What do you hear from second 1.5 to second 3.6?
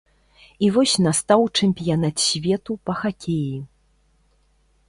чэмпіянат свету па хакеі.